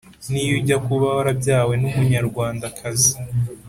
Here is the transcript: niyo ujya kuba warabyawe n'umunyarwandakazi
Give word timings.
niyo 0.31 0.53
ujya 0.59 0.77
kuba 0.85 1.05
warabyawe 1.15 1.73
n'umunyarwandakazi 1.81 3.13